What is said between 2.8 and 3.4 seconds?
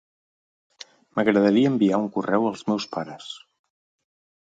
pares.